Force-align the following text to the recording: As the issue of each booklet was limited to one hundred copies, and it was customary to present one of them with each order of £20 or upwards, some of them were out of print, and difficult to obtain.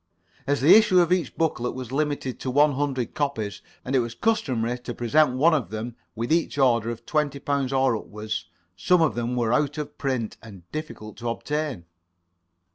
As 0.47 0.61
the 0.61 0.73
issue 0.73 0.99
of 0.99 1.13
each 1.13 1.37
booklet 1.37 1.75
was 1.75 1.91
limited 1.91 2.39
to 2.39 2.49
one 2.49 2.71
hundred 2.71 3.13
copies, 3.13 3.61
and 3.85 3.95
it 3.95 3.99
was 3.99 4.15
customary 4.15 4.79
to 4.79 4.95
present 4.95 5.37
one 5.37 5.53
of 5.53 5.69
them 5.69 5.95
with 6.15 6.33
each 6.33 6.57
order 6.57 6.89
of 6.89 7.05
£20 7.05 7.71
or 7.79 7.95
upwards, 7.95 8.45
some 8.75 9.03
of 9.03 9.13
them 9.13 9.35
were 9.35 9.53
out 9.53 9.77
of 9.77 9.99
print, 9.99 10.37
and 10.41 10.63
difficult 10.71 11.17
to 11.17 11.29
obtain. 11.29 11.85